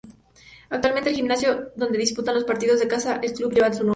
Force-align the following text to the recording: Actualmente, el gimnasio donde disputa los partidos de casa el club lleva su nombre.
Actualmente, 0.71 1.11
el 1.11 1.15
gimnasio 1.15 1.73
donde 1.75 1.99
disputa 1.99 2.33
los 2.33 2.43
partidos 2.45 2.79
de 2.79 2.87
casa 2.87 3.17
el 3.21 3.33
club 3.33 3.51
lleva 3.53 3.71
su 3.71 3.83
nombre. 3.83 3.89